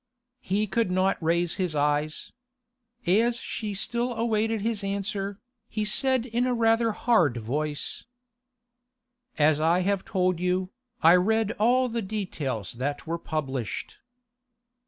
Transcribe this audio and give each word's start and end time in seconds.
He 0.39 0.65
could 0.65 0.89
not 0.89 1.21
raise 1.21 1.57
his 1.57 1.75
eyes. 1.75 2.33
As 3.05 3.37
she 3.39 3.75
still 3.75 4.15
awaited 4.15 4.61
his 4.61 4.83
answer, 4.83 5.37
he 5.69 5.85
said 5.85 6.25
in 6.25 6.47
rather 6.53 6.87
a 6.87 6.91
hard 6.93 7.37
voice: 7.37 8.05
'As 9.37 9.59
I 9.61 9.81
have 9.81 10.03
told 10.03 10.39
you, 10.39 10.71
I 11.03 11.13
read 11.17 11.51
all 11.59 11.87
the 11.87 12.01
details 12.01 12.73
that 12.81 13.05
were 13.05 13.19
published. 13.19 13.97